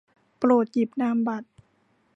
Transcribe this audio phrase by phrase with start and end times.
[0.37, 1.49] โปรดหยิบนามบัตร